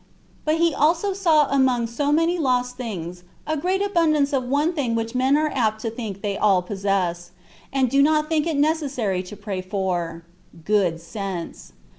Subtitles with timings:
[0.45, 4.95] But he also saw among so many lost things a great abundance of one thing
[4.95, 7.29] which men are apt to think they all possess,
[7.71, 10.23] and do not think it necessary to pray for,
[10.65, 11.73] good sense.